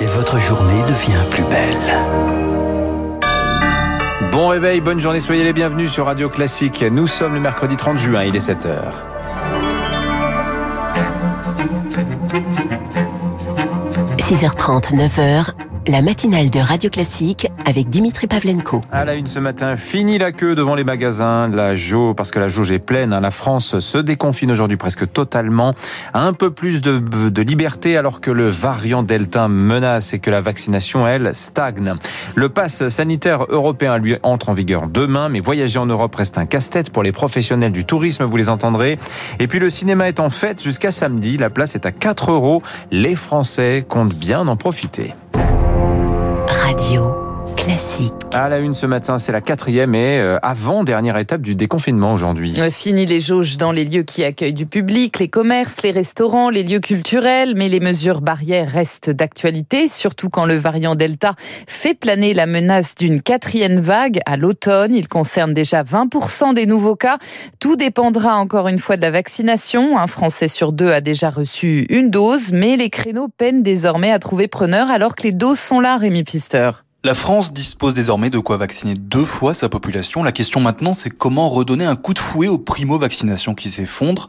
[0.00, 1.76] et votre journée devient plus belle.
[4.32, 6.84] Bon réveil, bonne journée, soyez les bienvenus sur Radio Classique.
[6.90, 8.80] Nous sommes le mercredi 30 juin, il est 7h.–
[14.18, 15.52] 6h30, 9h,
[15.86, 18.80] la matinale de Radio Classique avec Dimitri Pavlenko.
[18.90, 22.40] À la une ce matin, fini la queue devant les magasins, la jauge, parce que
[22.40, 23.12] la jauge est pleine.
[23.12, 23.20] Hein.
[23.20, 25.74] La France se déconfine aujourd'hui presque totalement.
[26.12, 30.40] Un peu plus de, de, liberté alors que le variant Delta menace et que la
[30.40, 31.94] vaccination, elle, stagne.
[32.34, 36.46] Le pass sanitaire européen, lui, entre en vigueur demain, mais voyager en Europe reste un
[36.46, 38.98] casse-tête pour les professionnels du tourisme, vous les entendrez.
[39.38, 41.36] Et puis le cinéma est en fête jusqu'à samedi.
[41.36, 42.62] La place est à 4 euros.
[42.90, 45.14] Les Français comptent bien en profiter.
[46.48, 47.15] Radio
[47.66, 48.12] classique.
[48.32, 52.54] À la une ce matin, c'est la quatrième et euh, avant-dernière étape du déconfinement aujourd'hui.
[52.70, 56.62] Fini les jauges dans les lieux qui accueillent du public, les commerces, les restaurants, les
[56.62, 61.34] lieux culturels, mais les mesures barrières restent d'actualité, surtout quand le variant Delta
[61.66, 64.94] fait planer la menace d'une quatrième vague à l'automne.
[64.94, 67.18] Il concerne déjà 20% des nouveaux cas.
[67.58, 69.98] Tout dépendra encore une fois de la vaccination.
[69.98, 74.20] Un Français sur deux a déjà reçu une dose, mais les créneaux peinent désormais à
[74.20, 76.70] trouver preneur alors que les doses sont là, Rémi Pister.
[77.06, 80.24] La France dispose désormais de quoi vacciner deux fois sa population.
[80.24, 84.26] La question maintenant, c'est comment redonner un coup de fouet aux primo-vaccinations qui s'effondrent.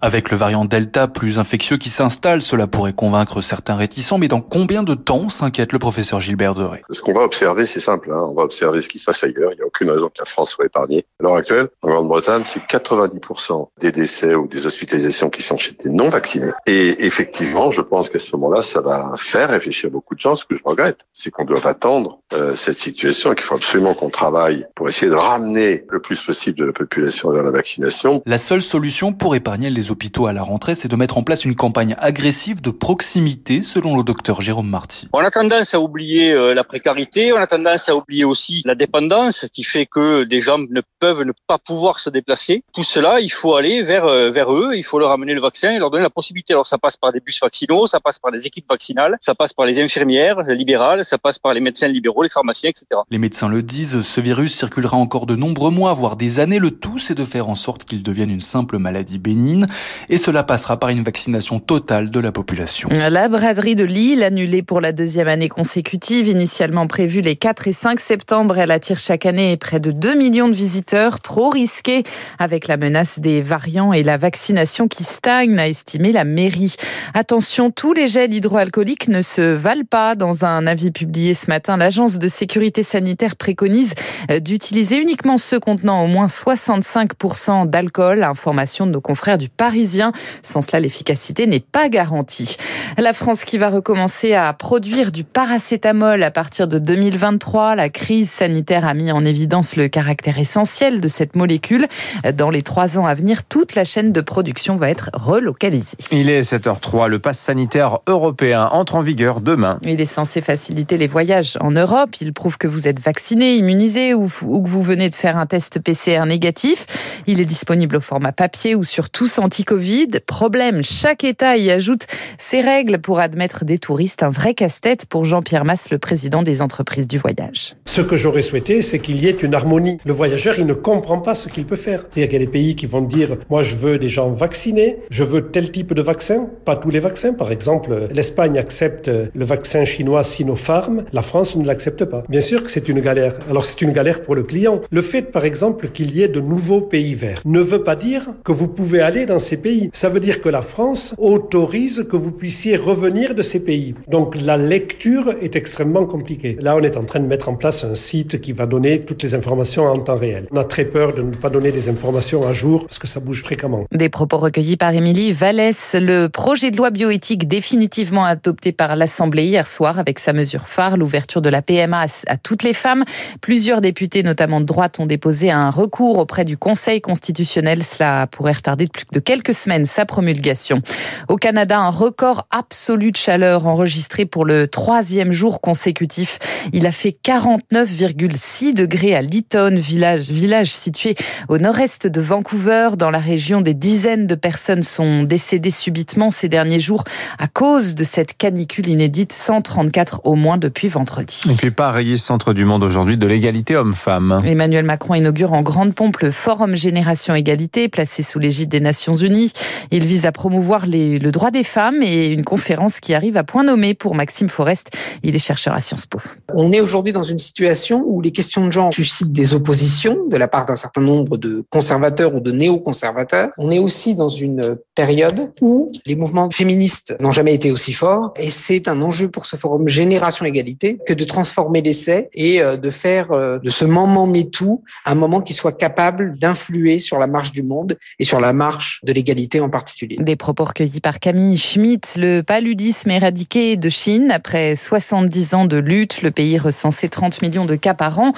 [0.00, 4.40] Avec le variant Delta plus infectieux qui s'installe, cela pourrait convaincre certains réticents, mais dans
[4.40, 8.12] combien de temps s'inquiète le professeur Gilbert Deray Ce qu'on va observer, c'est simple.
[8.12, 8.28] Hein.
[8.30, 9.50] On va observer ce qui se passe ailleurs.
[9.50, 11.04] Il n'y a aucune raison que la France soit épargnée.
[11.18, 15.72] À l'heure actuelle, en Grande-Bretagne, c'est 90% des décès ou des hospitalisations qui sont chez
[15.72, 16.52] des non-vaccinés.
[16.68, 20.36] Et effectivement, je pense qu'à ce moment-là, ça va faire réfléchir beaucoup de gens.
[20.36, 23.94] Ce que je regrette, c'est qu'on doit attendre euh, cette situation et qu'il faut absolument
[23.94, 28.22] qu'on travaille pour essayer de ramener le plus possible de la population vers la vaccination.
[28.26, 31.44] La seule solution pour épargner les hôpitaux à la rentrée, c'est de mettre en place
[31.44, 35.08] une campagne agressive de proximité, selon le docteur Jérôme Marty.
[35.12, 38.74] On a tendance à oublier euh, la précarité, on a tendance à oublier aussi la
[38.74, 42.62] dépendance qui fait que des gens ne peuvent ne pas pouvoir se déplacer.
[42.72, 45.72] Tout cela, il faut aller vers, euh, vers eux, il faut leur amener le vaccin
[45.72, 46.52] et leur donner la possibilité.
[46.52, 49.52] Alors ça passe par des bus vaccinaux, ça passe par des équipes vaccinales, ça passe
[49.52, 53.00] par les infirmières libérales, ça passe par les médecins libéraux les pharmaciens, etc.
[53.10, 56.58] Les médecins le disent, ce virus circulera encore de nombreux mois, voire des années.
[56.58, 59.66] Le tout, c'est de faire en sorte qu'il devienne une simple maladie bénigne.
[60.08, 62.88] Et cela passera par une vaccination totale de la population.
[62.90, 67.72] La braderie de Lille, annulée pour la deuxième année consécutive, initialement prévue les 4 et
[67.72, 71.20] 5 septembre, elle attire chaque année près de 2 millions de visiteurs.
[71.20, 72.02] Trop risqué
[72.38, 76.74] avec la menace des variants et la vaccination qui stagne, a estimé la mairie.
[77.14, 80.14] Attention, tous les gels hydroalcooliques ne se valent pas.
[80.14, 83.94] Dans un avis publié ce matin, l'agence de sécurité sanitaire préconise
[84.30, 88.22] euh, d'utiliser uniquement ceux contenant au moins 65% d'alcool.
[88.22, 90.12] Information de nos confrères du Parisien.
[90.44, 92.54] Sans cela, l'efficacité n'est pas garantie.
[92.96, 97.74] La France qui va recommencer à produire du paracétamol à partir de 2023.
[97.74, 101.88] La crise sanitaire a mis en évidence le caractère essentiel de cette molécule.
[102.34, 105.96] Dans les trois ans à venir, toute la chaîne de production va être relocalisée.
[106.12, 107.08] Il est 7h03.
[107.08, 109.80] Le pass sanitaire européen entre en vigueur demain.
[109.84, 111.79] Il est censé faciliter les voyages en Europe
[112.20, 115.78] il prouve que vous êtes vacciné, immunisé ou, que vous venez de faire un test
[115.80, 116.86] PCR négatif.
[117.26, 120.20] Il est disponible au format papier ou sur tous anti-Covid.
[120.26, 122.06] Problème, chaque État y ajoute
[122.38, 124.22] ses règles pour admettre des touristes.
[124.22, 127.74] Un vrai casse-tête pour Jean-Pierre Masse, le président des entreprises du voyage.
[127.86, 129.98] Ce que j'aurais souhaité, c'est qu'il y ait une harmonie.
[130.04, 132.00] Le voyageur, il ne comprend pas ce qu'il peut faire.
[132.00, 134.98] C'est-à-dire qu'il y a des pays qui vont dire, moi je veux des gens vaccinés,
[135.10, 137.32] je veux tel type de vaccin, pas tous les vaccins.
[137.32, 142.24] Par exemple, l'Espagne accepte le vaccin chinois Sinopharm, la France ne l'accepte pas.
[142.28, 143.34] Bien sûr que c'est une galère.
[143.48, 144.80] Alors c'est une galère pour le client.
[144.90, 148.22] Le fait, par exemple, qu'il y ait de nouveaux pays verts ne veut pas dire
[148.44, 149.90] que vous pouvez aller dans ces pays.
[149.92, 153.94] Ça veut dire que la France autorise que vous puissiez revenir de ces pays.
[154.08, 156.56] Donc la lecture est extrêmement compliquée.
[156.60, 159.22] Là, on est en train de mettre en place un site qui va donner toutes
[159.22, 160.46] les informations en temps réel.
[160.50, 163.20] On a très peur de ne pas donner des informations à jour parce que ça
[163.20, 163.86] bouge fréquemment.
[163.92, 165.94] Des propos recueillis par Émilie Vallès.
[165.94, 170.96] Le projet de loi bioéthique définitivement adopté par l'Assemblée hier soir avec sa mesure phare,
[170.96, 173.04] l'ouverture de la PM à, toutes les femmes.
[173.40, 177.82] Plusieurs députés, notamment de droite, ont déposé un recours auprès du Conseil constitutionnel.
[177.82, 180.82] Cela pourrait retarder de plus de quelques semaines sa promulgation.
[181.28, 186.38] Au Canada, un record absolu de chaleur enregistré pour le troisième jour consécutif.
[186.72, 191.14] Il a fait 49,6 degrés à Lytton, village situé
[191.48, 192.90] au nord-est de Vancouver.
[192.96, 197.04] Dans la région, des dizaines de personnes sont décédées subitement ces derniers jours
[197.38, 201.42] à cause de cette canicule inédite, 134 au moins depuis vendredi.
[201.50, 204.38] Et puis Paris, centre du monde aujourd'hui de l'égalité homme-femme.
[204.44, 209.14] Emmanuel Macron inaugure en grande pompe le Forum Génération Égalité, placé sous l'égide des Nations
[209.14, 209.52] Unies.
[209.90, 213.42] Il vise à promouvoir les, le droit des femmes et une conférence qui arrive à
[213.42, 214.90] point nommé pour Maxime Forest.
[215.24, 216.20] Il est chercheur à Sciences Po.
[216.54, 220.36] On est aujourd'hui dans une situation où les questions de genre suscitent des oppositions de
[220.36, 223.48] la part d'un certain nombre de conservateurs ou de néo-conservateurs.
[223.58, 228.34] On est aussi dans une période où les mouvements féministes n'ont jamais été aussi forts
[228.36, 231.39] et c'est un enjeu pour ce forum Génération Égalité que de transformer
[231.82, 236.38] l'essai et euh, de faire euh, de ce moment MeToo un moment qui soit capable
[236.38, 240.16] d'influer sur la marche du monde et sur la marche de l'égalité en particulier.
[240.18, 242.14] Des propos recueillis par Camille Schmitt.
[242.16, 244.30] Le paludisme éradiqué de Chine.
[244.30, 248.32] Après 70 ans de lutte, le pays recensait 30 millions de cas par an.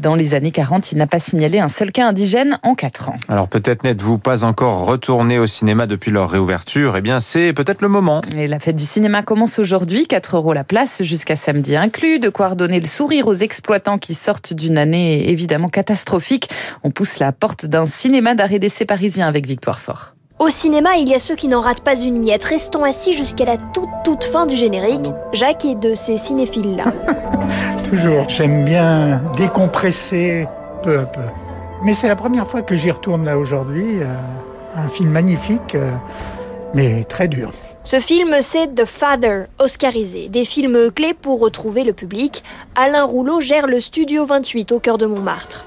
[0.00, 3.16] Dans les années 40, il n'a pas signalé un seul cas indigène en 4 ans.
[3.28, 6.96] Alors peut-être n'êtes-vous pas encore retourné au cinéma depuis leur réouverture.
[6.96, 8.20] Eh bien, c'est peut-être le moment.
[8.36, 10.06] Et la fête du cinéma commence aujourd'hui.
[10.06, 12.18] 4 euros la place jusqu'à samedi inclus.
[12.18, 16.48] De quoi redonner le sourire aux exploitants qui sortent d'une année évidemment catastrophique.
[16.84, 20.14] On pousse la porte d'un cinéma d'arrêt d'essai parisien avec Victoire Fort.
[20.38, 23.46] Au cinéma, il y a ceux qui n'en ratent pas une miette, restant assis jusqu'à
[23.46, 25.10] la toute toute fin du générique.
[25.32, 26.92] Jacques est de ces cinéphiles-là.
[27.88, 28.28] Toujours.
[28.28, 30.46] J'aime bien décompresser
[30.82, 31.22] peu à peu.
[31.84, 34.02] Mais c'est la première fois que j'y retourne là aujourd'hui.
[34.02, 34.14] Euh,
[34.76, 35.90] un film magnifique, euh,
[36.74, 37.50] mais très dur.
[37.86, 40.28] Ce film, c'est The Father, oscarisé.
[40.28, 42.42] Des films clés pour retrouver le public.
[42.74, 45.64] Alain Rouleau gère le Studio 28 au cœur de Montmartre.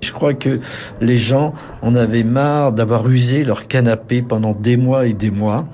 [0.00, 0.60] Je crois que
[1.00, 5.66] les gens en avaient marre d'avoir usé leur canapé pendant des mois et des mois.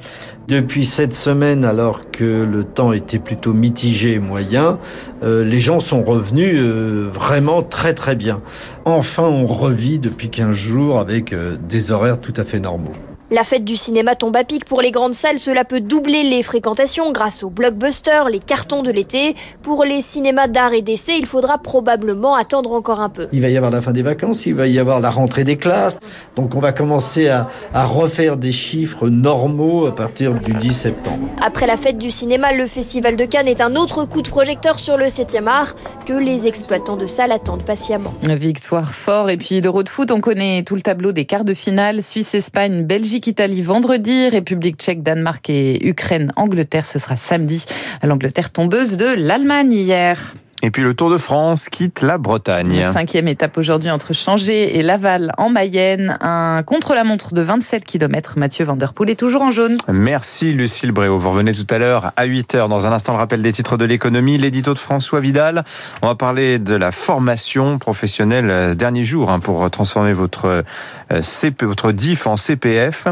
[0.49, 4.79] Depuis cette semaine, alors que le temps était plutôt mitigé et moyen,
[5.23, 8.41] euh, les gens sont revenus euh, vraiment très très bien.
[8.87, 12.93] Enfin, on revit depuis 15 jours avec euh, des horaires tout à fait normaux.
[13.31, 16.43] La fête du cinéma tombe à pic pour les grandes salles, cela peut doubler les
[16.43, 19.35] fréquentations grâce aux blockbusters, les cartons de l'été.
[19.63, 23.29] Pour les cinémas d'art et d'essai, il faudra probablement attendre encore un peu.
[23.33, 25.57] Il va y avoir la fin des vacances, il va y avoir la rentrée des
[25.57, 25.99] classes,
[26.37, 31.27] donc on va commencer à, à refaire des chiffres normaux à partir du 10 septembre.
[31.43, 34.79] Après la fête du cinéma, le Festival de Cannes est un autre coup de projecteur
[34.79, 35.75] sur le 7e art
[36.05, 38.13] que les exploitants de salles attendent patiemment.
[38.23, 41.55] Victoire fort et puis l'Euro de foot, on connaît tout le tableau des quarts de
[41.55, 47.65] finale, Suisse-Espagne, Belgique Italie vendredi, République tchèque, Danemark et Ukraine, Angleterre, ce sera samedi.
[48.03, 50.35] L'Angleterre tombeuse de l'Allemagne hier.
[50.65, 52.91] Et puis le Tour de France quitte la Bretagne.
[52.91, 56.17] Cinquième étape aujourd'hui entre Changé et Laval en Mayenne.
[56.23, 58.39] Un contre-la-montre de 27 km.
[58.39, 59.77] Mathieu Van Der Poel est toujours en jaune.
[59.89, 61.19] Merci Lucille Bréau.
[61.19, 62.69] Vous revenez tout à l'heure à 8h.
[62.69, 64.39] Dans un instant, le rappel des titres de l'économie.
[64.39, 65.65] L'édito de François Vidal.
[66.01, 70.65] On va parler de la formation professionnelle euh, dernier jour hein, pour transformer votre,
[71.13, 73.07] euh, CP, votre DIF en CPF.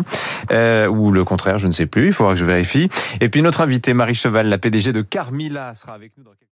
[0.53, 2.07] Euh, ou le contraire, je ne sais plus.
[2.07, 2.89] Il faudra que je vérifie.
[3.21, 6.49] Et puis notre invité Marie Cheval, la PDG de Carmila, sera avec nous dans quelques